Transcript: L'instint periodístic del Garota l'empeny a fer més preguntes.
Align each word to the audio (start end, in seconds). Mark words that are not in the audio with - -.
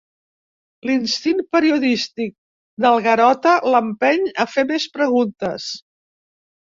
L'instint 0.89 1.41
periodístic 1.55 2.33
del 2.85 2.97
Garota 3.07 3.51
l'empeny 3.73 4.25
a 4.45 4.47
fer 4.55 4.65
més 4.73 4.87
preguntes. 4.97 5.69